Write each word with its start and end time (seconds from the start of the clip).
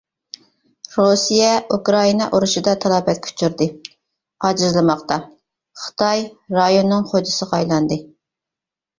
رۇسىيە 0.93 1.49
ئۇكرائىنا 1.75 2.29
ئۇرۇشىدا 2.37 2.71
تالاپەتكە 2.85 3.29
ئۇچرىدى، 3.33 3.67
ئاجىزلىماقتا، 4.49 5.17
خىتاي 5.83 6.25
رايوننىڭ 6.61 7.05
خوجىسىغا 7.13 7.59
ئايلاندى. 7.61 7.99